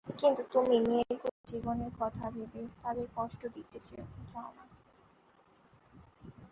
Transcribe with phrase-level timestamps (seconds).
[0.07, 3.77] কিন্তু তুমি, মেয়েগুলোর জীবনের কথা ভেবে, তাদের কষ্ট দিতে
[4.27, 4.65] চাও না।